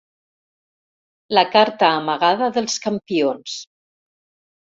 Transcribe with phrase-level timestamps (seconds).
[1.39, 3.59] La carta amagada dels campions.